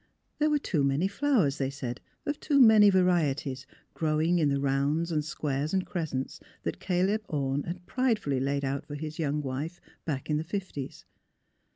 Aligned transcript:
There 0.39 0.49
were 0.49 0.57
too 0.57 0.83
many 0.83 1.07
flowers, 1.07 1.59
they 1.59 1.69
said, 1.69 2.01
of 2.25 2.39
too 2.39 2.59
many 2.59 2.89
varieties 2.89 3.67
growing 3.93 4.39
in 4.39 4.49
the 4.49 4.59
rounds 4.59 5.11
and 5.11 5.23
squares 5.23 5.75
and 5.75 5.85
crescents 5.85 6.39
Caleb 6.79 7.21
Orne 7.29 7.61
had 7.65 7.85
pridefully 7.85 8.39
laid 8.39 8.65
out 8.65 8.83
for 8.87 8.95
his 8.95 9.19
young 9.19 9.43
wife 9.43 9.79
back 10.03 10.27
in 10.27 10.37
the 10.37 10.43
fifties. 10.43 11.05